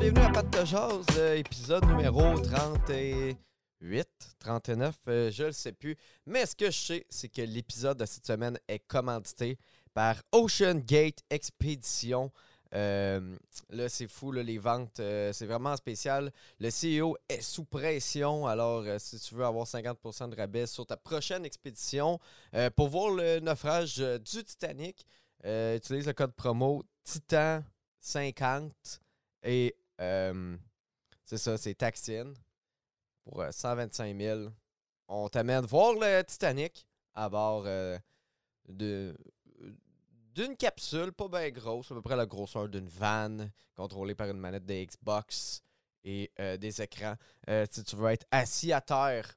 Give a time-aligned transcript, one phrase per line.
[0.00, 3.36] bienvenue à Pat de Jazz, euh, épisode numéro 38,
[4.38, 5.96] 39, euh, je le sais plus.
[6.24, 9.58] Mais ce que je sais, c'est que l'épisode de cette semaine est commandité
[9.94, 12.30] par Ocean Gate Expedition.
[12.74, 13.36] Euh,
[13.70, 16.30] là, c'est fou, là, les ventes, euh, c'est vraiment spécial.
[16.60, 20.86] Le CEO est sous pression, alors euh, si tu veux avoir 50% de rabais sur
[20.86, 22.20] ta prochaine expédition,
[22.76, 25.04] pour voir le naufrage du Titanic,
[25.44, 28.70] utilise le code promo Titan50
[29.42, 30.56] et euh,
[31.24, 32.32] c'est ça, c'est Taxin
[33.24, 34.48] pour euh, 125 000.
[35.08, 37.98] On t'amène voir le Titanic à bord euh,
[38.68, 39.16] de
[40.34, 44.38] d'une capsule pas bien grosse, à peu près la grosseur d'une van, contrôlée par une
[44.38, 45.62] manette de Xbox
[46.04, 47.16] et euh, des écrans.
[47.48, 49.34] Euh, si tu veux être assis à terre,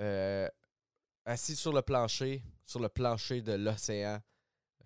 [0.00, 0.48] euh,
[1.26, 4.18] assis sur le plancher, sur le plancher de l'océan,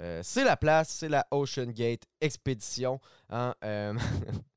[0.01, 3.01] euh, c'est la place, c'est la Ocean Gate Expédition.
[3.29, 3.55] hein,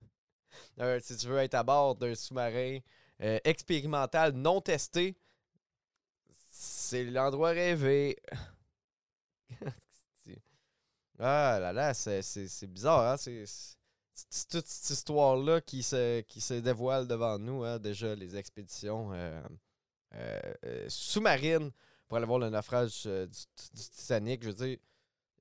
[1.01, 2.79] si tu veux être à bord d'un sous-marin
[3.21, 5.15] euh, expérimental non testé,
[6.51, 8.17] c'est l'endroit rêvé.
[11.19, 13.17] ah là là, c'est- bizarre, hein?
[13.17, 19.11] C'est toute cette histoire-là qui se, qui se dévoile devant nous, hein, déjà, les expéditions
[19.13, 19.41] euh,
[20.15, 21.71] euh, sous-marines
[22.07, 23.27] pour aller voir le naufrage du,
[23.73, 24.43] du Titanic.
[24.43, 24.77] Je veux dire,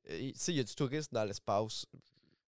[0.09, 1.87] il y a du tourisme dans l'espace.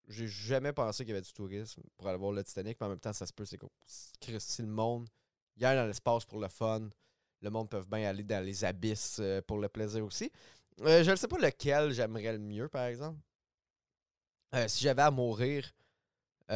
[0.09, 2.91] J'ai jamais pensé qu'il y avait du tourisme pour aller voir le Titanic, mais en
[2.91, 3.67] même temps, ça se peut, c'est que
[4.39, 5.09] si le monde
[5.57, 6.89] il aille dans l'espace pour le fun,
[7.43, 10.31] le monde peut bien aller dans les abysses euh, pour le plaisir aussi.
[10.83, 13.19] Euh, je ne sais pas lequel j'aimerais le mieux, par exemple.
[14.55, 15.71] Euh, si j'avais à mourir,
[16.48, 16.55] tu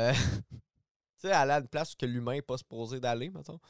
[1.17, 3.61] sais, aller à une place que l'humain n'est pas supposé d'aller, mettons.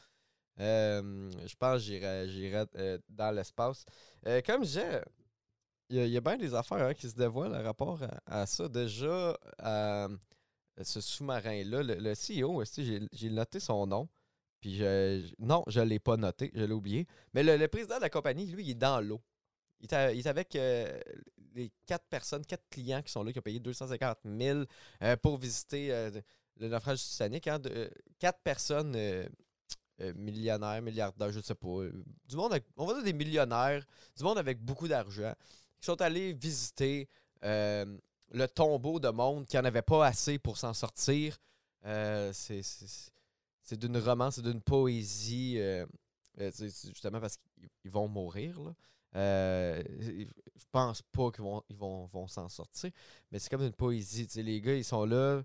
[0.58, 2.66] Je pense que j'irais,
[3.08, 3.84] dans l'espace.
[4.44, 5.02] Comme je disais,
[5.90, 8.68] il y, a- a bien des affaires hein, qui se dévoilent par rapport à, ça.
[8.68, 10.08] Déjà, euh,
[10.82, 12.62] ce sous-marin-là, le, le CEO,
[13.12, 14.08] j'ai, noté son nom?
[14.60, 17.06] Puis je, non, je ne l'ai pas noté, je l'ai oublié.
[17.34, 19.20] Mais le, président de la compagnie, lui, il est dans l'eau.
[19.80, 21.00] Il est, avec euh,
[21.54, 24.64] les quatre personnes, quatre clients qui sont là, qui ont payé 250 000
[25.02, 25.88] euh, pour visiter
[26.58, 27.48] le naufrage du Titanic.
[27.48, 27.58] hein,
[28.18, 28.94] quatre personnes
[30.14, 31.84] millionnaires, milliardaires, je ne sais pas.
[32.28, 33.84] du monde, avec- on va dire des millionnaires,
[34.16, 35.32] du monde avec beaucoup d'argent,
[35.80, 37.08] qui sont allés visiter
[37.42, 37.98] euh,
[38.32, 41.38] le tombeau de monde qui n'en avait pas assez pour s'en sortir.
[41.84, 42.62] Euh, c'est-
[43.72, 45.86] d'une romance, c'est d'une poésie, euh,
[46.36, 48.60] justement parce qu'ils ils vont mourir.
[48.60, 48.74] Là.
[49.14, 52.90] Je pense pas qu'ils vont, ils vont, vont s'en sortir,
[53.30, 54.26] mais c'est comme une poésie.
[54.42, 55.42] Les gars, ils sont là,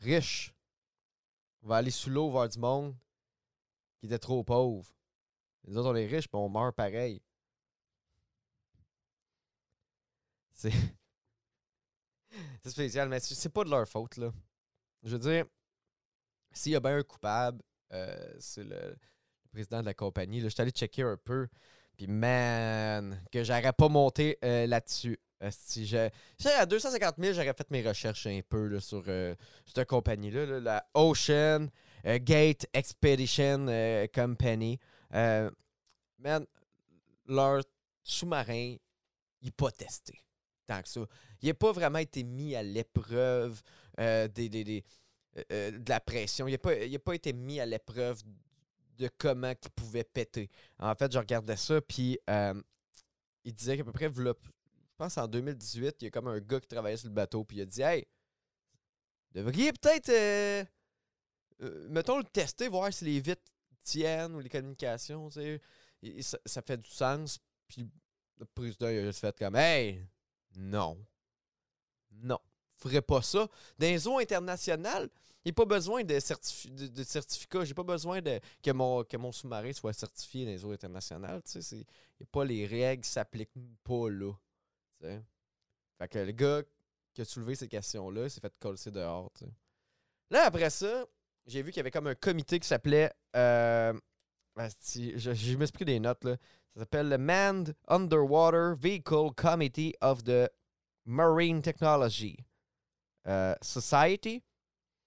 [0.00, 0.52] riches.
[1.62, 2.94] On va aller sous l'eau voir du monde
[4.00, 4.88] qui était trop pauvre.
[5.66, 7.20] Les autres, on est riches, puis on meurt pareil.
[12.62, 12.70] C'est.
[12.70, 14.32] spécial, mais c'est pas de leur faute, là.
[15.02, 15.44] Je veux dire,
[16.52, 17.62] s'il y a bien un coupable,
[17.92, 18.96] euh, c'est le,
[19.52, 20.40] président de la compagnie.
[20.40, 21.48] Là, je suis allé checker un peu.
[21.96, 25.18] Puis, man, que j'aurais pas monté euh, là-dessus.
[25.50, 26.10] Si j'ai
[26.44, 29.34] à 250 000, j'aurais fait mes recherches un peu là, sur euh,
[29.64, 31.66] cette compagnie-là, là, la Ocean
[32.04, 33.66] Gate Expedition
[34.14, 34.78] Company.
[35.10, 36.46] Man,
[37.26, 37.62] leur
[38.02, 38.76] sous-marin,
[39.40, 40.22] il n'est pas testé
[40.78, 41.00] que ça.
[41.42, 43.62] Il n'a pas vraiment été mis à l'épreuve
[43.98, 44.84] euh, des,
[45.36, 46.46] euh, euh, de la pression.
[46.48, 46.72] Il n'a pas,
[47.04, 48.22] pas été mis à l'épreuve
[48.98, 50.50] de comment il pouvait péter.
[50.78, 52.18] En fait, je regardais ça, puis
[53.44, 54.32] il disait qu'à peu près, je
[54.96, 57.58] pense en 2018, il y a comme un gars qui travaillait sur le bateau, puis
[57.58, 58.06] il a dit Hey,
[59.32, 60.68] devriez peut-être,
[61.88, 63.42] mettons, le tester, voir si les vitres
[63.80, 66.38] tiennent ou les communications, tu sais.
[66.46, 67.38] Ça fait du sens.
[67.68, 67.88] Puis
[68.38, 70.06] le président, il a juste fait comme Hey,
[70.56, 70.98] non.
[72.12, 72.38] Non.
[72.76, 73.48] Ferais pas ça.
[73.78, 75.08] Dans les eaux internationales,
[75.44, 77.64] il n'y a pas besoin de, certifi- de, de certificat.
[77.64, 81.42] J'ai pas besoin que mon, que mon sous-marin soit certifié dans les eaux internationales.
[81.42, 81.86] Tu sais,
[82.20, 83.50] a pas les règles s'appliquent
[83.84, 84.32] pas là.
[85.00, 85.22] tu sais.
[85.98, 86.62] Fait que le gars
[87.14, 89.30] qui a soulevé ces questions-là s'est fait coller dehors.
[90.30, 91.06] Là, après ça,
[91.46, 93.12] j'ai vu qu'il y avait comme un comité qui s'appelait.
[93.36, 93.92] Euh,
[94.56, 96.36] asti, je, je pris des notes là.
[96.74, 100.48] Ça s'appelle le Manned Underwater Vehicle Committee of the
[101.04, 102.36] Marine Technology
[103.26, 104.42] euh, Society.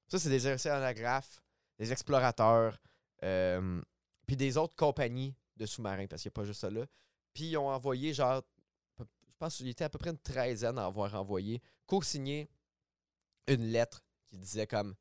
[0.08, 1.42] Ça, c'est des océanographes,
[1.80, 2.78] des explorateurs,
[3.24, 3.82] euh,
[4.28, 6.86] puis des autres compagnies de sous-marins, parce qu'il n'y a pas juste ça là.
[7.34, 8.44] Puis ils ont envoyé, genre,
[9.00, 9.06] je
[9.40, 12.50] pense qu'il était à peu près une treizaine à avoir envoyé, co-signé
[13.48, 14.96] une lettre qui disait comme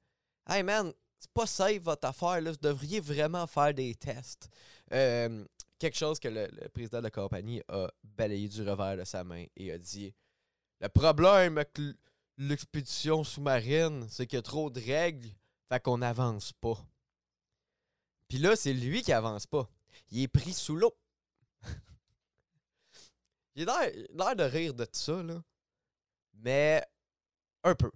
[0.48, 0.92] Hey man,
[1.22, 4.50] c'est pas safe votre affaire, là, vous devriez vraiment faire des tests.
[4.92, 5.44] Euh,
[5.78, 9.44] quelque chose que le, président de la compagnie a balayé du revers de sa main
[9.54, 10.12] et a dit
[10.80, 11.78] Le problème avec
[12.38, 15.28] l'expédition sous-marine, c'est qu'il y a trop de règles,
[15.69, 16.76] fait qu'on n'avance pas.
[18.26, 19.70] Puis là, c'est lui qui avance pas.
[20.10, 20.92] Il est pris sous l'eau.
[23.58, 25.40] A l'air de rire de tout ça, là.
[26.34, 26.84] Mais
[27.62, 27.92] un peu.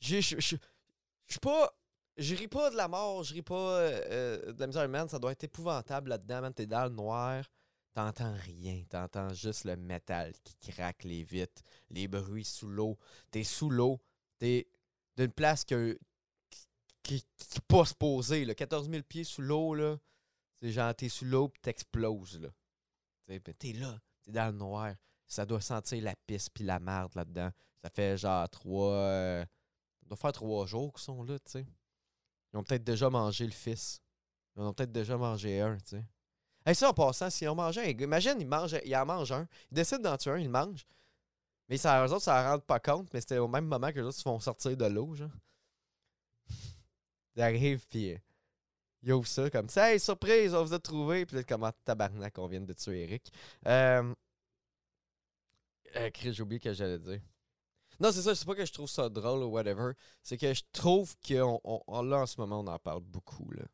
[0.00, 0.58] Je suis
[1.42, 1.70] pas.
[2.18, 5.18] Je ris pas de la mort, je ris pas euh, de la misère humaine, ça
[5.18, 6.52] doit être épouvantable là-dedans, man.
[6.52, 7.44] T'es dans le noir,
[7.94, 12.98] t'entends rien, t'entends juste le métal qui craque les vitres, les bruits sous l'eau.
[13.30, 14.00] T'es sous l'eau,
[14.38, 14.68] t'es
[15.16, 15.98] d'une place que,
[17.02, 18.54] qui, qui, pas se poser, là.
[18.54, 19.96] 14 000 pieds sous l'eau, là.
[20.60, 22.48] C'est genre, t'es sous l'eau pis t'exploses, là.
[23.26, 24.94] T'es là, t'es dans le noir.
[25.26, 27.50] Ça doit sentir la pisse puis la merde là-dedans.
[27.82, 28.92] Ça fait genre trois.
[28.92, 31.66] Euh, ça doit faire trois jours qu'ils sont là, tu sais.
[32.52, 34.00] Ils ont peut-être déjà mangé le fils.
[34.56, 36.04] Ils en ont peut-être déjà mangé un, tu sais.
[36.64, 39.48] Et ça, en passant, s'ils ont mangé un imagine, ils, mangent, ils en mangent un.
[39.70, 40.86] Ils décident d'en tuer un, ils le mangent.
[41.68, 43.96] Mais ça, eux autres, ça ne rendent pas compte, mais c'était au même moment que
[43.96, 45.30] les autres se font sortir de l'eau, genre.
[47.34, 48.18] Ils arrivent, puis euh,
[49.02, 49.90] ils ouvrent ça comme ça.
[49.90, 51.26] Hey, surprise, on vous a trouvé.
[51.26, 53.32] Puis là, comment tabarnak, on vient de tuer Eric.
[53.66, 54.14] Euh,
[55.96, 57.20] euh, j'ai oublié que j'allais dire.
[58.02, 59.92] Non, c'est ça, c'est pas que je trouve ça drôle ou whatever.
[60.24, 63.48] C'est que je trouve qu'on on, là en ce moment, on en parle beaucoup.
[63.52, 63.64] Là,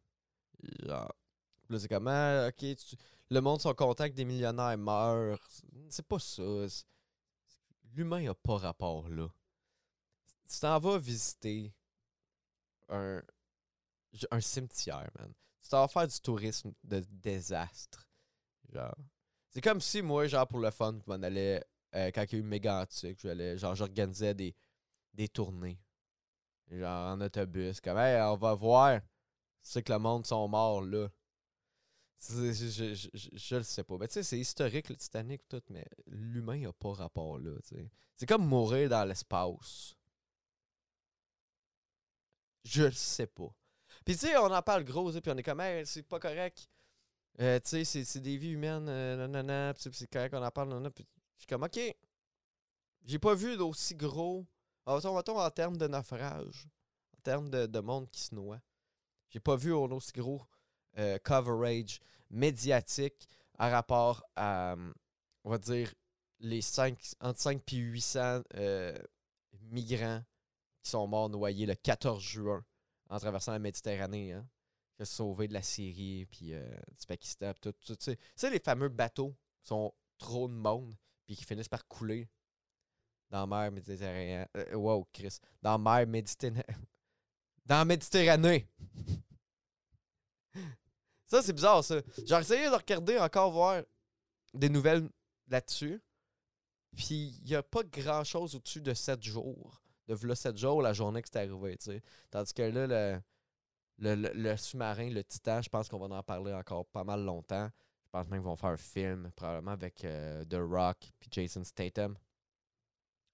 [0.83, 1.09] là
[1.79, 2.77] c'est comme ah, ok,
[3.31, 5.41] le monde sont content que des millionnaires meurent.
[5.89, 6.43] C'est pas ça.
[7.95, 9.29] L'humain a pas rapport là.
[10.47, 11.73] Tu t'en vas visiter
[12.91, 13.23] un,
[14.31, 15.33] un cimetière, man.
[15.63, 18.07] Tu t'en vas faire du tourisme de désastre.
[18.75, 18.95] Genre.
[19.49, 22.37] C'est comme si moi, genre pour le fun, je m'en allais euh, quand il y
[22.37, 23.27] a eu Mégantic,
[23.57, 24.55] genre, j'organisais des,
[25.15, 25.79] des tournées.
[26.71, 27.81] Genre en autobus.
[27.81, 29.01] Comme, hey, on va voir.
[29.63, 31.09] C'est que le monde sont morts là.
[32.21, 32.51] Je,
[33.15, 33.97] je, le sais pas.
[34.09, 37.53] C'est historique le Titanic, tout, mais l'humain n'a pas rapport là.
[38.17, 39.95] C'est comme mourir dans l'espace.
[42.65, 43.55] Je le sais pas.
[44.05, 46.69] Puis tu sais, on en parle gros, puis on est comme, hey, c'est pas correct.
[47.41, 50.91] Euh, sais, c'est des vies humaines, euh, c'est correct, on en parle, nanana,
[51.39, 51.81] je suis comme, OK,
[53.05, 54.47] j'ai pas vu d'aussi gros.
[54.85, 56.69] va en termes de naufrage,
[57.17, 58.61] en termes de, monde qui se noie.
[59.31, 60.43] J'ai pas vu un aussi gros
[60.99, 62.01] euh, coverage
[62.31, 64.77] médiatique à rapport à,
[65.45, 65.93] on va dire,
[66.41, 68.43] les 5, entre 5 et 800
[69.71, 70.23] migrants
[70.83, 72.65] qui sont morts noyés le 14 juin
[73.11, 74.33] en traversant la Méditerranée.
[74.33, 74.47] Hein,
[74.99, 76.67] qui sauvé de la Syrie puis euh,
[76.99, 77.53] du Pakistan.
[77.61, 80.95] Tout, tout, tu sais, les fameux bateaux sont trop de monde
[81.29, 82.27] puis qui finissent par couler
[83.29, 84.47] dans la mer Méditerranée.
[84.57, 85.39] Euh, wow, Chris.
[85.61, 86.65] Dans la mer Méditerranée.
[87.67, 88.67] Dans la Méditerranée.
[91.27, 92.01] ça, c'est bizarre, ça.
[92.25, 93.83] J'ai essayé de regarder encore, voir
[94.55, 95.07] des nouvelles
[95.49, 96.01] là-dessus.
[96.97, 99.83] Puis, il n'y a pas grand-chose au-dessus de 7 jours.
[100.07, 102.03] De là 7 jours, la journée que c'est arrivé, tu sais.
[102.31, 103.21] Tandis que là,
[103.99, 107.69] le, le sous-marin, le Titan, je pense qu'on va en parler encore pas mal longtemps.
[108.09, 111.63] Je pense même qu'ils vont faire un film, probablement avec euh, The Rock puis Jason
[111.63, 112.17] Statham.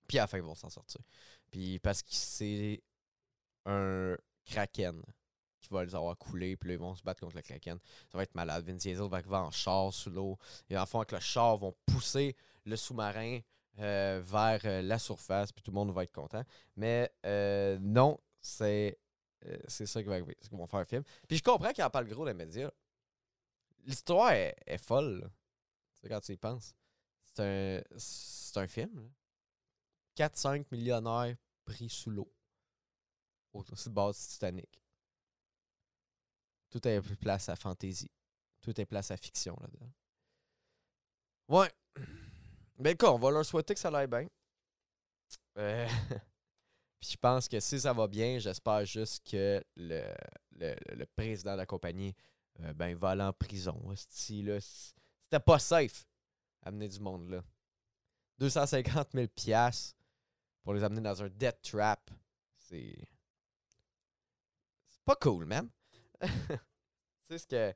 [0.09, 1.01] Puis à la fin, ils vont s'en sortir.
[1.49, 2.83] Puis parce que c'est
[3.67, 5.01] un Kraken
[5.61, 7.79] qui va les avoir coulés, puis là, ils vont se battre contre le Kraken.
[8.11, 8.67] Ça va être malade.
[8.67, 10.37] Vin Diesel va arriver en char sous l'eau.
[10.69, 12.35] Et en fond, avec le char, vont pousser
[12.65, 13.39] le sous-marin
[13.79, 16.43] euh, vers euh, la surface, puis tout le monde va être content.
[16.75, 17.13] Mais
[17.81, 18.99] non, c'est
[19.69, 21.05] ça qu'ils vont faire un film.
[21.29, 22.73] Puis je comprends qu'ils en parlent gros, les médias.
[23.85, 25.31] L'histoire est, folle.
[25.93, 26.75] C'est quand tu y penses.
[27.25, 29.13] C'est un, c'est un film.
[30.17, 32.33] 4-5 millionnaires pris sous l'eau.
[33.53, 34.83] Au de base Titanic.
[36.71, 38.11] Tout est place à fantaisie.
[38.61, 39.93] Tout est place à fiction là-dedans.
[41.49, 41.71] Ouais.
[42.79, 44.27] Ben quoi, on va leur souhaiter que ça aille bien.
[45.59, 45.87] Euh,
[47.01, 50.03] puis je pense que si ça va bien, j'espère juste que le,
[50.53, 52.15] le, le président de la compagnie
[52.61, 53.81] euh, ben, va aller en prison.
[53.97, 56.07] C'était pas safe,
[56.63, 57.43] amener du monde là.
[58.39, 59.27] 250 000
[60.63, 62.11] pour les amener dans un death trap.
[62.59, 62.97] C'est.
[64.87, 65.69] C'est pas cool, man.
[67.29, 67.75] c'est ce que.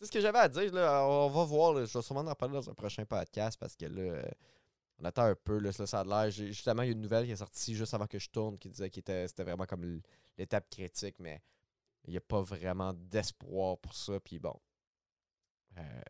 [0.00, 0.72] Ce que j'avais à dire.
[0.72, 1.04] Là.
[1.06, 1.74] On va voir.
[1.86, 4.22] Je vais sûrement en parler dans un prochain podcast parce que là,
[4.98, 5.58] on attend un peu.
[5.58, 6.30] Là, ça a l'air.
[6.30, 8.68] Justement, il y a une nouvelle qui est sortie juste avant que je tourne qui
[8.68, 10.00] disait que c'était vraiment comme
[10.36, 11.42] l'étape critique, mais
[12.08, 14.18] il n'y a pas vraiment d'espoir pour ça.
[14.18, 14.58] Puis bon.
[15.76, 16.02] Euh,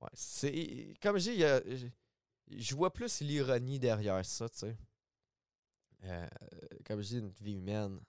[0.00, 0.94] ouais, c'est.
[1.00, 4.76] Comme je dis, je vois plus l'ironie derrière ça, tu sais.
[6.04, 6.28] Euh,
[6.84, 8.00] comme je dis, une vie humaine.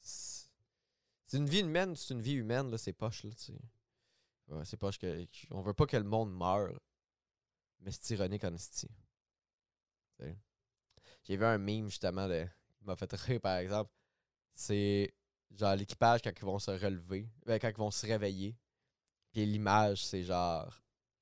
[0.00, 3.58] C'est une vie humaine, c'est une vie humaine, là, c'est poche, là, tu sais.
[4.48, 5.26] Ouais, c'est poche que.
[5.50, 6.78] On veut pas que le monde meure.
[7.80, 8.54] Mais c'est ironique en
[11.22, 12.46] J'ai vu un meme justement de
[12.82, 13.90] m'a fait rire, par exemple,
[14.54, 15.14] c'est
[15.56, 18.56] genre l'équipage quand ils vont se relever, ben, quand ils vont se réveiller.
[19.32, 20.72] Puis l'image, c'est genre.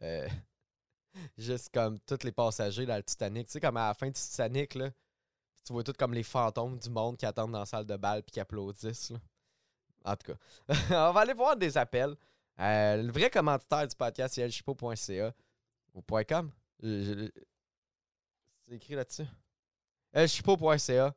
[0.02, 0.28] euh,
[1.38, 3.46] juste comme tous les passagers dans le Titanic.
[3.46, 4.90] Tu sais, comme à la fin du Titanic, là,
[5.64, 8.22] tu vois tout comme les fantômes du monde qui attendent dans la salle de bal
[8.22, 9.10] puis qui applaudissent.
[9.10, 9.18] là.
[10.04, 10.38] En tout cas,
[11.08, 12.14] on va aller voir des appels.
[12.60, 15.34] Euh, le vrai commanditaire du podcast, c'est elchipo.ca
[15.94, 16.50] ou .com.
[16.82, 17.30] Je-
[18.66, 19.26] C'est écrit là-dessus.
[20.12, 21.14] elchipo.ca.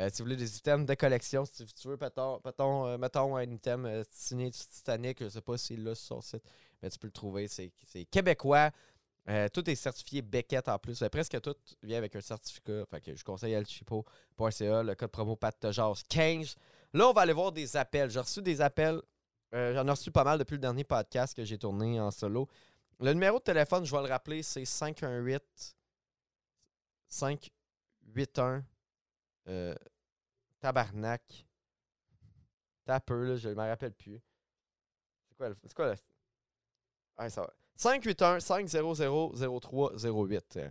[0.00, 3.84] Euh, si vous voulez des items de collection, si tu veux, euh, mettons un item
[3.84, 6.42] euh, signé du Titanic, je sais pas s'il l'a sur son site,
[6.82, 7.48] mais tu peux le trouver.
[7.48, 7.70] C'est
[8.10, 8.70] québécois.
[9.52, 11.04] Tout est certifié Beckett en plus.
[11.12, 12.84] Presque tout vient avec un certificat.
[13.06, 16.56] Je conseille elchipo.ca, le code promo PATTEJAS 15.
[16.94, 18.10] Là, on va aller voir des appels.
[18.10, 19.00] J'ai reçu des appels.
[19.52, 22.48] J'en ai reçu pas mal depuis le dernier podcast que j'ai tourné en solo.
[22.98, 25.76] Le numéro de téléphone, je vais le rappeler, c'est 518
[27.06, 28.64] 581
[29.50, 29.74] euh,
[30.60, 31.46] Tabarnak.
[32.84, 34.20] T'as peu, là, je ne me rappelle plus.
[35.28, 35.94] C'est quoi, c'est quoi le.
[37.16, 37.52] Ah, ça va.
[37.76, 40.56] 581 500 0308.
[40.56, 40.70] Euh,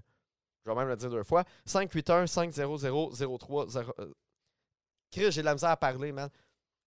[0.65, 1.43] Je vais même le dire deux fois.
[1.65, 3.77] 581 500 0308.
[3.99, 4.13] euh,
[5.11, 6.29] Chris, j'ai de la misère à parler, man.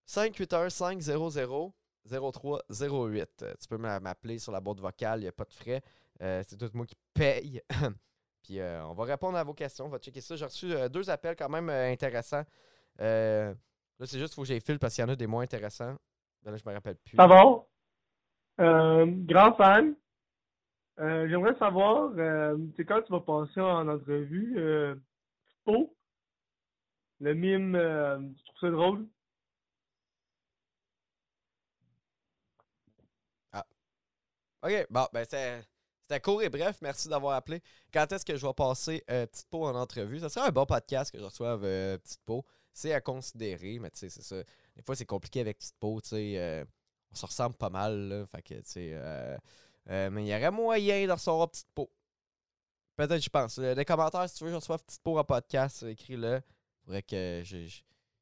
[0.06, 1.72] 581 500
[2.04, 3.42] 0308.
[3.42, 5.82] Euh, Tu peux m'a- m'appeler sur la boîte vocale, il n'y a pas de frais.
[6.20, 7.60] Euh, c'est tout moi qui paye.
[8.42, 10.36] Puis euh, on va répondre à vos questions, on va checker ça.
[10.36, 12.44] J'ai reçu euh, deux appels quand même euh, intéressants.
[12.98, 13.54] Là,
[14.06, 15.94] c'est juste qu'il faut que j'aille fil parce qu'il y en a des moins intéressants.
[16.42, 17.16] Ben là, je me rappelle plus.
[17.16, 17.64] Ça va?
[18.58, 19.94] Grand fan.
[20.98, 22.12] J'aimerais savoir,
[22.76, 24.96] c'est quand tu vas passer en entrevue,
[25.48, 25.94] Pipo?
[27.20, 29.06] Le mime, tu trouves ça drôle?
[34.64, 35.64] OK, bon, ben c'est-
[36.02, 36.78] c'était court et bref.
[36.82, 37.62] Merci d'avoir appelé.
[37.92, 40.18] Quand est-ce que je vais passer euh, Petite Peau en entrevue?
[40.20, 42.44] Ça serait un bon podcast que je reçoive euh, Petite Peau.
[42.72, 44.36] C'est à considérer, mais tu sais, c'est ça.
[44.76, 46.34] Des fois, c'est compliqué avec Petite Peau, tu sais.
[46.38, 46.64] euh,
[47.12, 48.26] on se ressemble pas mal.
[48.30, 49.38] Fait que, tu sais.
[49.86, 51.90] mais il y aurait moyen de recevoir Petite Peau.
[52.96, 53.58] Peut-être, je pense.
[53.58, 56.40] Les commentaires, si tu veux je reçoive Petite Peau en podcast, écris-le.
[56.84, 57.42] Faudrait que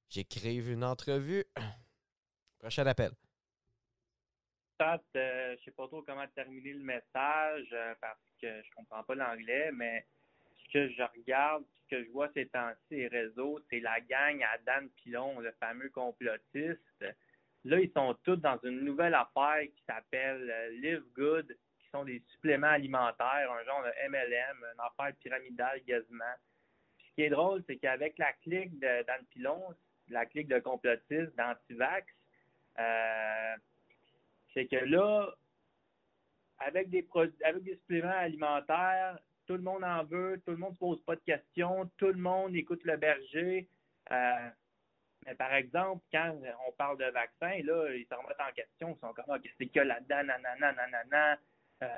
[0.08, 1.44] j'écrive une entrevue.
[2.58, 3.12] Prochain appel.
[4.80, 9.02] Pat, euh, je sais pas trop comment terminer le message euh, parce que je comprends
[9.02, 10.06] pas l'anglais, mais
[10.56, 14.42] ce que je regarde, ce que je vois ces temps-ci, les réseaux, c'est la gang
[14.42, 17.04] à Dan Pilon, le fameux complotiste.
[17.64, 22.04] Là, ils sont tous dans une nouvelle affaire qui s'appelle euh, Live Good, qui sont
[22.04, 26.36] des suppléments alimentaires, un genre de MLM, une affaire pyramidale quasiment.
[26.96, 29.62] Ce qui est drôle, c'est qu'avec la clique de Dan Pilon,
[30.08, 32.06] la clique de complotistes d'Antivax,
[32.78, 33.56] euh,
[34.54, 35.34] c'est que là,
[36.58, 40.70] avec des produits, avec des suppléments alimentaires, tout le monde en veut, tout le monde
[40.70, 43.68] ne se pose pas de questions, tout le monde écoute le berger.
[44.10, 44.48] Euh,
[45.26, 46.36] mais par exemple, quand
[46.68, 49.56] on parle de vaccin, là, ils se remettent en question, ils sont comme Ah, qu'est-ce
[49.56, 51.38] qu'il y a là-dedans, nanana, nanana,
[51.82, 51.88] euh,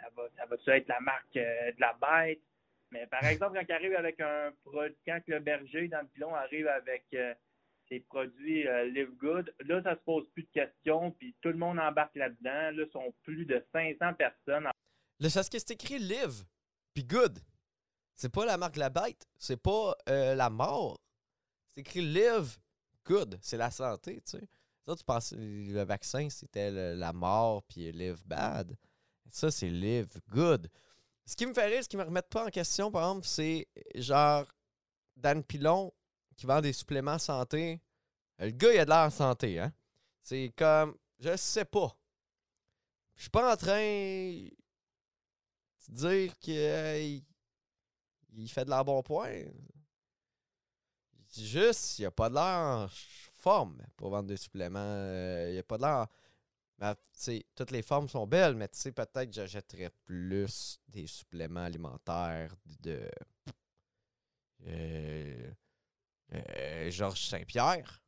[0.00, 2.40] ça va, ça va-tu être la marque euh, de la bête?
[2.92, 6.68] Mais par exemple, quand arrive avec un produit, quand le berger dans le pilon arrive
[6.68, 7.04] avec
[7.88, 9.54] ses produits euh, Live Good.
[9.66, 12.76] Là, ça se pose plus de questions, puis tout le monde embarque là-dedans.
[12.76, 14.68] Là, sont plus de 500 personnes.
[15.18, 16.44] Le c'est écrit live,
[16.92, 17.38] puis good.
[18.14, 20.98] C'est pas la marque la bête, c'est pas euh, la mort.
[21.66, 22.56] C'est écrit live,
[23.04, 23.38] good.
[23.40, 24.48] C'est la santé, tu sais.
[24.86, 28.76] Ça, tu penses le vaccin, c'était la mort, puis live bad.
[29.30, 30.68] Ça, c'est live good.
[31.24, 33.66] Ce qui me fait rire, ce qui me remet pas en question, par exemple, c'est
[33.96, 34.46] genre
[35.16, 35.92] Dan Pilon
[36.36, 37.80] qui vend des suppléments santé.
[38.38, 39.72] Le gars, il a de l'air santé, hein.
[40.22, 41.96] C'est comme, je sais pas.
[43.14, 44.50] Je suis pas en train de
[45.88, 47.24] dire qu'il
[48.34, 49.44] il fait de la bon point.
[51.34, 52.86] Juste, il a pas de l'air en
[53.34, 54.78] forme pour vendre des suppléments.
[54.80, 56.06] Euh, il a pas de l'air.
[57.54, 62.54] Toutes les formes sont belles, mais tu sais, peut-être que j'achèterais plus des suppléments alimentaires
[62.80, 63.08] de.
[64.66, 65.50] euh,
[66.32, 68.02] euh, Georges Saint-Pierre,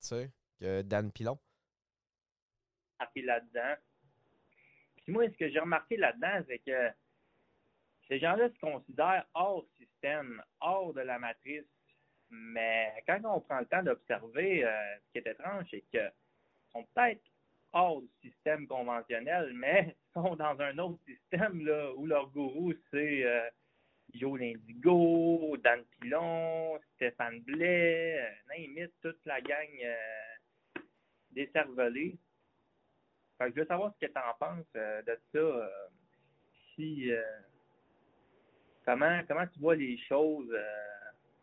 [0.00, 0.30] tu sais,
[0.60, 1.38] que Dan Pilon.
[2.98, 3.74] marqué là-dedans.
[4.96, 6.90] Puis moi, ce que j'ai remarqué là-dedans, c'est que
[8.08, 11.64] ces gens-là se considèrent hors système, hors de la matrice.
[12.30, 16.12] Mais quand on prend le temps d'observer, euh, ce qui est étrange, c'est qu'ils
[16.72, 17.22] sont peut-être
[17.72, 23.24] hors du système conventionnel, mais sont dans un autre système là, où leur gourou, c'est
[23.24, 23.48] euh,
[24.14, 30.80] Joe Lindigo, Dan Pilon, Stéphane Blais, euh, name it, toute la gang euh,
[31.32, 32.16] des cervelés.
[33.40, 35.70] Je veux savoir ce que tu en penses euh, de ça.
[36.74, 37.10] si
[38.84, 40.56] comment comment tu vois les choses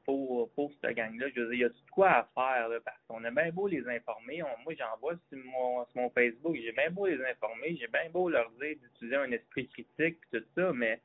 [0.06, 1.28] pour, pour cette gang-là?
[1.36, 3.68] Je veux dire, il y a tout quoi à faire, parce qu'on a bien beau
[3.68, 4.42] les informer.
[4.64, 8.10] moi, j'en vois sur mon, sur mon Facebook, j'ai bien beau les informer, j'ai bien
[8.10, 11.02] beau leur dire d'utiliser un esprit critique et tout ça, mais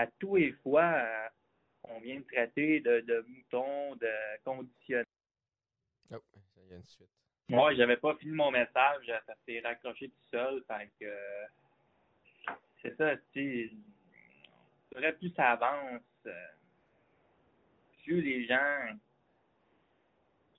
[0.00, 1.28] à tous les fois, euh,
[1.84, 4.10] on vient de traiter de, de moutons, de
[4.44, 5.04] conditionnés.
[6.10, 7.08] Oh, ça y a une suite.
[7.48, 11.12] Moi, j'avais pas fini mon message, ça s'est raccroché tout seul, fait que
[12.80, 13.70] c'est ça, tu
[14.94, 16.46] sais, plus ça avance, euh,
[18.04, 18.96] plus les gens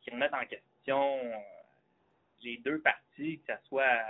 [0.02, 1.36] qui remettent en question euh,
[2.42, 4.04] les deux parties, que ce soit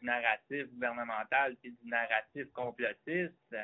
[0.00, 3.56] du narratif gouvernemental et du narratif complotiste,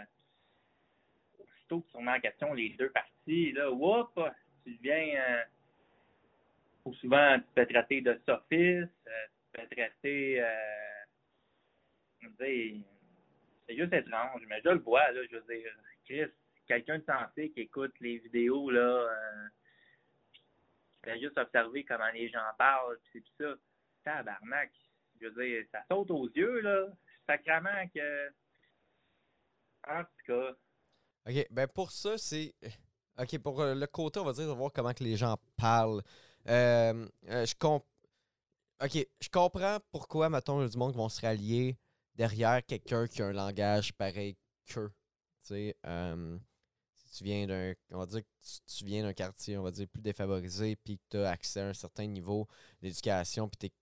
[1.38, 4.18] aussitôt que tu remets en question les deux parties, là, whoop,
[4.64, 5.42] tu deviens
[7.00, 10.44] souvent tu fais traiter de sophiste, tu te fais traiter
[13.66, 15.72] c'est juste étrange, mais je le vois, là, je veux dire,
[16.04, 16.32] Chris,
[16.66, 19.48] quelqu'un de sensé qui écoute les vidéos, là, euh,
[20.32, 20.42] qui
[21.04, 23.54] fait juste observer comment les gens parlent, pis c'est ça,
[24.04, 24.70] tabarnak,
[25.20, 26.86] je veux dire, ça saute aux yeux, là,
[27.26, 28.28] sacrément que...
[29.88, 30.56] En tout cas...
[31.28, 32.54] OK, ben pour ça, c'est...
[33.18, 36.02] OK, pour euh, le côté, on va dire, de voir comment que les gens parlent.
[36.48, 37.86] Euh, je comprends...
[38.82, 41.78] OK, je comprends pourquoi, mettons, du monde vont se rallier
[42.14, 44.92] derrière quelqu'un qui a un langage pareil qu'eux.
[45.46, 45.76] Tu sais,
[47.06, 48.26] si tu viens d'un, on va dire que
[48.66, 51.68] tu, viens d'un quartier, on va dire, plus défavorisé, puis que tu as accès à
[51.68, 52.46] un certain niveau
[52.82, 53.74] d'éducation, puis tu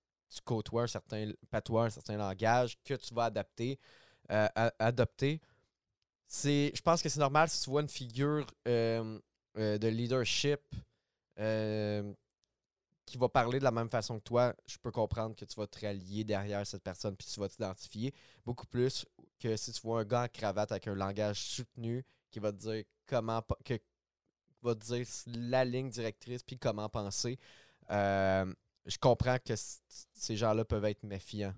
[0.45, 3.79] côtoies un certain patois, un certain langage que tu vas adapter,
[4.31, 5.41] euh, adopter.
[6.29, 9.19] Je pense que c'est normal si tu vois une figure euh,
[9.55, 10.61] de leadership
[13.07, 15.67] qui va parler de la même façon que toi, je peux comprendre que tu vas
[15.67, 18.15] te rallier derrière cette personne puis tu vas t'identifier.
[18.45, 19.07] Beaucoup plus
[19.39, 22.57] que si tu vois un gars en cravate avec un langage soutenu qui va te
[22.57, 23.79] dire comment que
[24.63, 27.39] va dire la ligne directrice puis comment penser.
[27.91, 28.53] Euh,
[28.87, 29.55] je comprends que
[30.13, 31.55] ces gens-là peuvent être méfiants.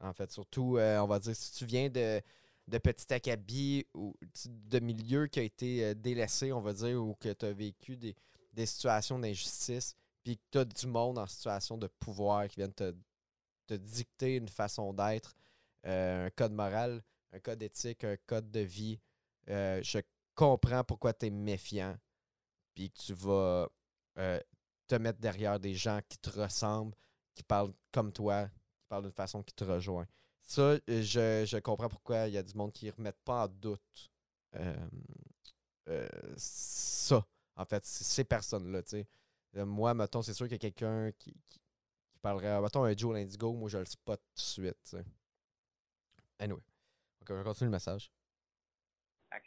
[0.00, 2.22] En fait, surtout, euh, on va dire, si tu viens de,
[2.68, 4.14] de petit acabit ou
[4.46, 7.96] de milieu qui a été euh, délaissé, on va dire, ou que tu as vécu
[7.96, 8.16] des,
[8.52, 12.72] des situations d'injustice, puis que tu as du monde en situation de pouvoir qui viennent
[12.72, 12.94] te,
[13.66, 15.34] te dicter une façon d'être,
[15.86, 18.98] euh, un code moral, un code éthique, un code de vie,
[19.48, 19.98] euh, je
[20.34, 21.96] comprends pourquoi tu es méfiant,
[22.74, 23.68] puis que tu vas
[24.90, 26.94] te mettre derrière des gens qui te ressemblent,
[27.34, 30.06] qui parlent comme toi, qui parlent d'une façon qui te rejoint.
[30.42, 33.48] Ça, je, je comprends pourquoi il y a du monde qui ne remettent pas en
[33.48, 34.10] doute
[36.36, 37.24] ça,
[37.56, 38.82] en fait, ces personnes-là.
[39.56, 41.60] Euh, moi, mettons, c'est sûr qu'il y a quelqu'un qui, qui,
[42.22, 42.60] parlerait.
[42.60, 44.82] Mettons un Joe Lindigo, moi je le spot tout de suite.
[44.82, 45.04] T'sais.
[46.38, 46.60] Anyway.
[47.20, 48.12] Donc, on va continuer le message.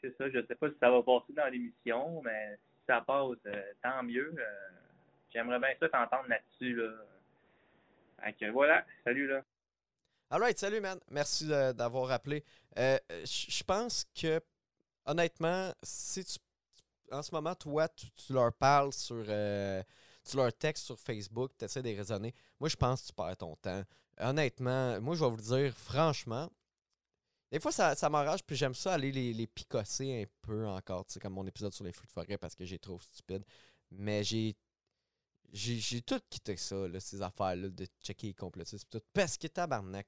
[0.02, 3.38] C'est ça, je sais pas si ça va passer dans l'émission, mais si ça passe,
[3.46, 4.34] euh, tant mieux.
[4.38, 4.83] Euh,
[5.34, 6.76] j'aimerais bien ça t'entendre là-dessus.
[6.76, 8.52] Là.
[8.52, 9.44] Voilà, salut là.
[10.30, 11.00] Alright, salut man.
[11.10, 12.44] Merci d'avoir appelé.
[12.76, 14.40] Je pense que
[15.06, 16.40] honnêtement, si tu
[17.14, 19.24] en ce moment, toi, tu, leur parles sur.
[19.28, 19.84] Euh,
[20.24, 22.34] tu leur textes sur Facebook, tu essaies de les raisonner.
[22.60, 23.84] Moi, je pense que tu perds ton temps.
[24.20, 26.50] Honnêtement, moi, je vais vous dire, franchement,
[27.52, 31.06] des fois, ça, ça m'enrage, puis j'aime ça aller les, les picosser un peu encore,
[31.06, 33.44] tu sais, comme mon épisode sur les fruits de forêt parce que j'ai trop stupide.
[33.92, 34.56] Mais j'ai
[35.54, 40.08] j'ai tout quitté ça, là, ces affaires-là, de checker les complotistes, tout, parce que tabarnak,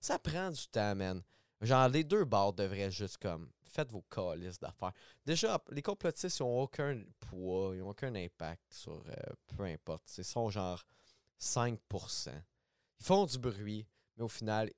[0.00, 1.22] ça prend du temps, man.
[1.60, 3.50] Genre, les deux bords devraient juste comme.
[3.64, 4.92] Faites vos calices d'affaires.
[5.24, 10.02] Déjà, les complotistes, ils n'ont aucun poids, ils n'ont aucun impact sur euh, peu importe.
[10.18, 10.84] Ils sont genre
[11.40, 12.30] 5%.
[12.30, 14.70] Ils font du bruit, mais au final,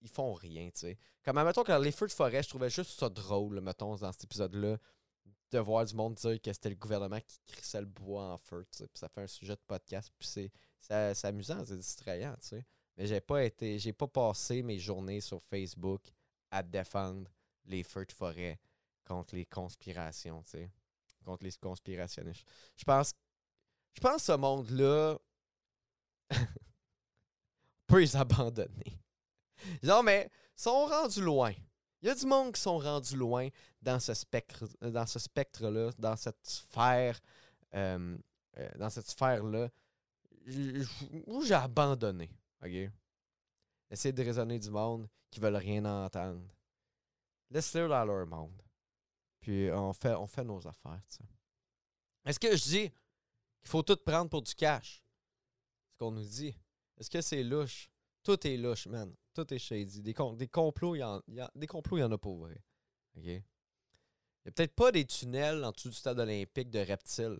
[0.00, 0.98] ils, font rien, tu sais.
[1.24, 4.24] Comme, mettons, quand les feux de forêt, je trouvais juste ça drôle, mettons, dans cet
[4.24, 4.78] épisode-là,
[5.52, 8.66] de voir du monde dire que c'était le gouvernement qui crissait le bois en feu.
[8.70, 10.28] Puis ça fait un sujet de podcast, puis
[10.80, 12.66] c'est amusant, c'est distrayant, tu sais.
[12.96, 16.02] Mais j'ai pas été, j'ai pas passé mes journées sur Facebook
[16.50, 17.30] à défendre
[17.64, 18.60] les feux de forêt
[19.04, 20.70] contre les conspirations, tu sais,
[21.24, 22.46] contre les conspirationnistes.
[22.76, 23.14] Je pense,
[23.94, 25.18] je pense que ce monde-là
[27.86, 28.98] peut les abandonner.
[29.82, 31.52] Non, mais ils sont rendus loin.
[32.02, 33.48] Il y a du monde qui sont rendus loin
[33.80, 37.20] dans ce spectre, dans ce spectre-là, dans cette sphère,
[37.74, 38.18] euh,
[38.58, 39.70] euh, dans cette sphère-là,
[41.26, 42.28] où j'ai abandonné.
[42.62, 42.70] OK?
[42.70, 46.42] De raisonner du monde qui veulent rien entendre.
[47.50, 48.60] Laisse-le dans leur monde.
[49.40, 51.00] Puis on fait, on fait nos affaires,
[52.24, 55.04] Est-ce que je dis qu'il faut tout prendre pour du cash?
[55.92, 56.56] Ce qu'on nous dit.
[56.96, 57.91] Est-ce que c'est louche?
[58.22, 59.14] Tout est louche, man.
[59.34, 60.02] Tout est shady.
[60.02, 61.22] Des, des complots, il y, en,
[61.54, 62.62] des complots, il y en a pour vrai.
[63.16, 63.24] OK?
[63.24, 67.38] Il n'y a peut-être pas des tunnels en dessous du stade olympique de reptiles.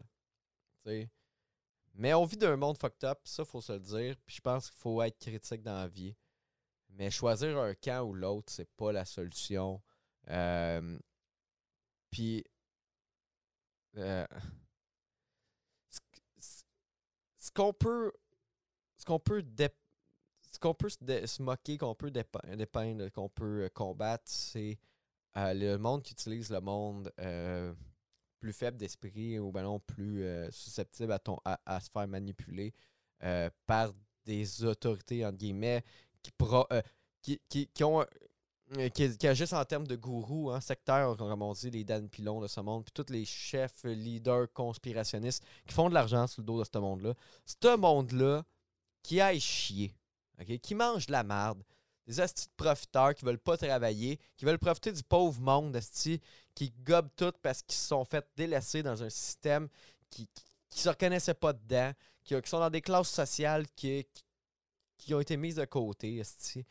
[1.95, 4.17] Mais on vit d'un monde fucked up, ça, faut se le dire.
[4.25, 6.17] Puis je pense qu'il faut être critique dans la vie.
[6.91, 9.83] Mais choisir un camp ou l'autre, c'est pas la solution.
[10.29, 10.99] Euh,
[12.11, 12.45] puis.
[13.97, 14.27] euh,
[17.39, 18.13] ce qu'on peut.
[18.97, 19.43] Ce qu'on peut.
[20.63, 24.79] Qu'on peut se, moquer, qu'on peut dépe- dépeindre, qu'on peut euh, combattre, c'est
[25.37, 27.75] euh, le monde qui utilise le monde euh,
[28.39, 32.75] plus faible d'esprit ou ben non, plus susceptible à, se faire manipuler
[33.67, 33.93] par
[34.25, 35.85] des autorités, entre guillemets,
[36.23, 38.05] qui, ont.
[38.95, 42.49] Qui, agissent en termes de gourous, hein, sectaires, comme on dit, les Dan Pilon de
[42.49, 46.59] ce monde, puis tous les chefs, leaders, conspirationnistes qui font de l'argent sur le dos
[46.59, 47.15] de ce monde-là.
[47.45, 48.45] Ce monde-là
[49.05, 49.95] qui aille chier,
[50.45, 51.63] qui mange de la merde,
[52.07, 55.79] des astis de profiteurs qui veulent pas travailler, qui veulent profiter du pauvre monde,
[56.55, 59.69] qui gobent tout parce qu'ils se sont fait délaisser dans un système
[60.11, 60.29] qui
[60.73, 61.93] qui se reconnaissaient pas dedans,
[62.25, 64.07] qui, sont dans des classes sociales qui,
[64.97, 66.65] qui, ont été mises de côté, asti.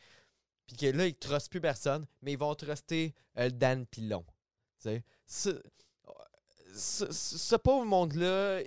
[0.66, 4.24] Puis que là, ils trustent plus personne, mais ils vont truster euh, Dan Pilon.
[5.26, 5.50] Ce,
[7.56, 8.62] pauvre monde-là,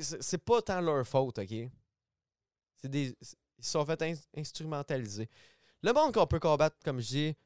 [0.00, 1.54] c'est pas tant leur faute, OK?
[2.76, 3.16] C'est des,
[3.58, 5.28] ils se sont fait ins- instrumentaliser.
[5.82, 7.36] Le monde qu'on peut combattre, comme je dis,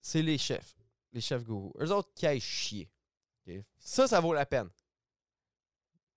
[0.00, 0.76] c'est les chefs.
[1.12, 1.72] Les chefs gourous.
[1.80, 2.90] Eux autres qui aillent chier.
[3.78, 4.68] Ça, ça vaut la peine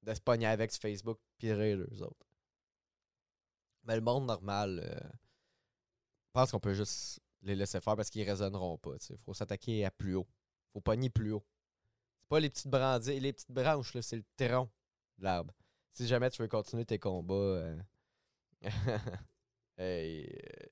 [0.03, 2.25] de se pogner avec Facebook pis rire eux autres.
[3.84, 5.10] Mais le monde normal, euh,
[6.27, 8.95] je pense qu'on peut juste les laisser faire parce qu'ils raisonneront pas.
[9.10, 10.27] Il faut s'attaquer à plus haut.
[10.73, 11.45] faut pogner plus haut.
[12.21, 14.69] C'est pas les petites brandilles, les petites branches, c'est le tronc
[15.17, 15.53] de l'arbre.
[15.93, 17.82] Si jamais tu veux continuer tes combats, euh,
[19.78, 20.65] hey, euh,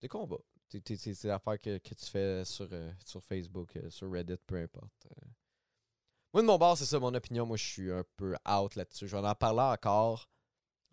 [0.00, 0.42] tes combats.
[0.68, 5.06] C'est l'affaire que, tu fais sur, euh, sur Facebook, euh, sur Reddit, peu importe.
[6.32, 7.44] Moi, de mon bord, c'est ça mon opinion.
[7.44, 9.06] Moi, je suis un peu out là-dessus.
[9.06, 10.28] Je vais en parler encore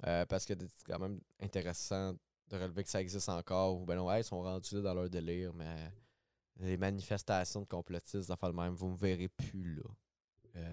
[0.02, 3.86] parce que c'est quand même intéressant de relever que ça existe encore.
[3.86, 5.92] Ben non, ouais, ils sont rendus là dans leur délire, mais
[6.58, 10.64] les manifestations de complotistes, d'affaires de même, vous me verrez plus là.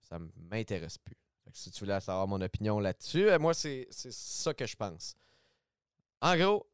[0.00, 0.18] Ça
[0.50, 1.16] m'intéresse plus.
[1.52, 5.16] Si tu voulais savoir mon opinion là-dessus, euh, moi, c'est ça que je pense.
[6.20, 6.66] En gros,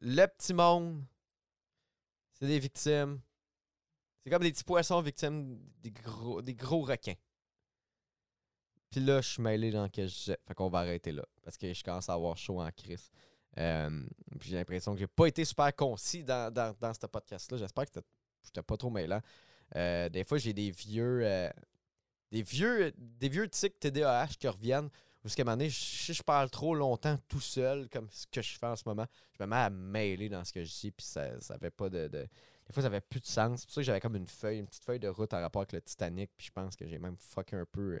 [0.00, 1.04] le petit monde,
[2.32, 3.20] c'est des victimes.
[4.22, 7.14] C'est comme des petits poissons victimes des gros, des gros requins.
[8.90, 10.32] Puis là, je suis mêlé dans que je.
[10.46, 11.24] Fait qu'on va arrêter là.
[11.42, 13.10] Parce que je commence à avoir chaud en crise.
[13.58, 14.06] Euh,
[14.38, 17.58] puis j'ai l'impression que j'ai pas été super concis dans, dans, dans ce podcast-là.
[17.58, 18.00] J'espère que
[18.44, 19.20] j'étais pas trop mêlant.
[19.76, 21.22] Euh, des fois, j'ai des vieux.
[22.32, 22.92] Des vieux.
[22.96, 24.88] Des vieux tics TDAH qui reviennent.
[25.22, 28.42] Parce qu'à un moment donné, si je parle trop longtemps tout seul, comme ce que
[28.42, 29.06] je fais en ce moment,
[29.38, 32.08] je me mets à mêler dans ce que je dis, puis ça, ça pas de,
[32.08, 32.26] de-
[32.66, 33.60] Des fois, ça avait plus de sens.
[33.60, 35.62] C'est pour ça que j'avais comme une feuille, une petite feuille de route en rapport
[35.62, 38.00] avec le Titanic, puis je pense que j'ai même fucké un peu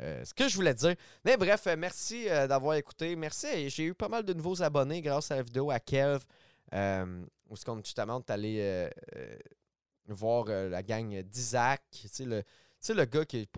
[0.00, 0.94] euh, ce que je voulais dire.
[1.26, 3.14] Mais bref, euh, merci d'avoir écouté.
[3.14, 3.68] Merci.
[3.68, 6.24] J'ai eu pas mal de nouveaux abonnés grâce à la vidéo à Kev,
[7.50, 8.90] où ce qu'on justement est allé
[10.06, 11.82] voir la gang d'Isaac.
[11.90, 12.42] Tu sais, le,
[12.80, 13.48] sais, le gars qui,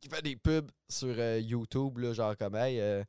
[0.00, 3.02] qui fait des pubs sur euh, YouTube, là, genre comme hey, euh,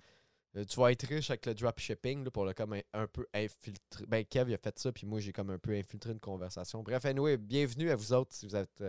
[0.58, 4.06] euh, tu vas être riche avec le dropshipping là, pour le comme un, peu infiltrer.
[4.08, 6.84] Ben, Kev il a fait ça, puis moi j'ai comme un peu infiltré une conversation.
[6.84, 8.84] Bref, anyway, bienvenue à vous autres si vous êtes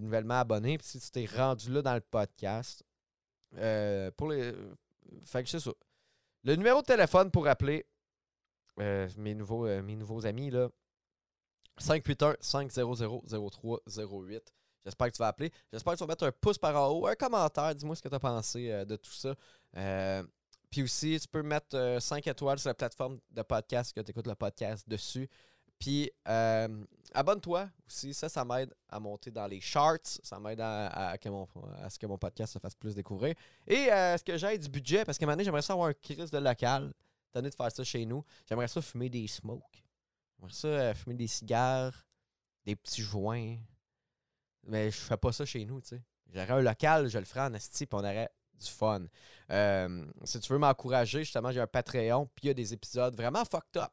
[0.00, 0.78] nouvellement abonnés.
[0.78, 2.84] Puis si tu t'es rendu là dans le podcast.
[4.16, 4.52] pour les.
[5.24, 5.72] Fait que c'est ça.
[6.44, 7.86] Le numéro de téléphone pour appeler
[8.76, 10.68] mes, nouveaux, mes nouveaux amis, là.
[11.80, 14.42] 581-500-0308.
[14.84, 15.50] J'espère que tu vas appeler.
[15.72, 17.74] J'espère que tu vas mettre un pouce par en haut, un commentaire.
[17.74, 19.34] Dis-moi ce que tu as pensé euh, de tout ça.
[19.76, 20.22] Euh,
[20.70, 24.26] puis aussi, tu peux mettre 5 étoiles sur la plateforme de podcast que tu écoutes
[24.26, 25.28] le podcast dessus.
[25.78, 28.12] Puis euh, abonne-toi aussi.
[28.12, 29.98] Ça, ça m'aide à monter dans les charts.
[30.02, 33.34] Ça m'aide à, à à ce que mon podcast se fasse plus découvrir.
[33.66, 35.74] Et euh, à ce que j'ai du budget, parce qu'à un moment donné, j'aimerais ça
[35.74, 36.92] avoir un crise de local.
[37.32, 38.24] Tenez de faire ça chez nous.
[38.48, 39.84] J'aimerais ça fumer des smokes.
[40.36, 41.94] J'aimerais ça euh, fumer des cigares,
[42.64, 43.56] des petits joints.
[44.68, 46.02] Mais je fais pas ça chez nous, tu sais.
[46.32, 49.04] J'aurais un local, je le ferais en esti, puis on aurait du fun.
[49.50, 53.16] Euh, si tu veux m'encourager, justement, j'ai un Patreon, puis il y a des épisodes
[53.16, 53.92] vraiment fucked up.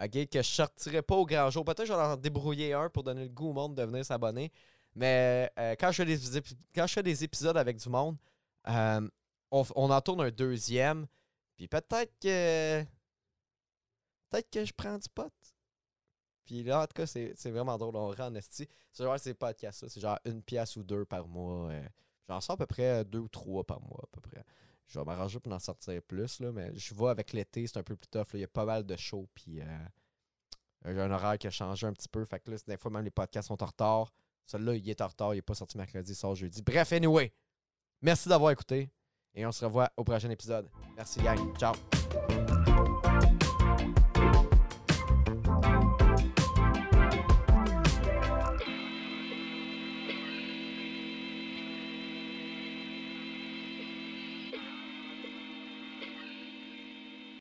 [0.00, 1.64] OK, que je sortirai pas au grand jour.
[1.64, 4.52] Peut-être que je en débrouiller un pour donner le goût au monde de venir s'abonner.
[4.94, 6.42] Mais euh, quand, je fais des,
[6.74, 8.16] quand je fais des épisodes avec du monde,
[8.68, 9.08] euh,
[9.50, 11.06] on en tourne un deuxième.
[11.56, 12.84] Puis peut-être que.
[14.28, 15.32] Peut-être que je prends du pot.
[16.46, 17.96] Puis là, en tout cas, c'est vraiment drôle.
[17.96, 18.66] On rend en esti.
[18.92, 21.70] C'est genre ces podcasts-là, c'est genre une pièce ou deux par mois.
[21.70, 21.86] euh.
[22.28, 24.42] J'en sors à peu près deux ou trois par mois, à peu près.
[24.86, 27.82] Je vais m'arranger pour en sortir plus, là, mais je vois avec l'été, c'est un
[27.82, 28.26] peu plus tough.
[28.34, 29.64] Il y a pas mal de shows, puis euh,
[30.86, 32.24] Euh, J'ai un horaire qui a changé un petit peu.
[32.24, 34.12] Fait que là, des fois, même les podcasts sont en retard.
[34.46, 35.34] Celui-là, il est en retard.
[35.34, 36.62] Il n'est pas sorti mercredi, il sort jeudi.
[36.62, 37.32] Bref, anyway.
[38.02, 38.90] Merci d'avoir écouté.
[39.34, 40.68] Et on se revoit au prochain épisode.
[40.96, 41.38] Merci, gang.
[41.58, 41.74] Ciao.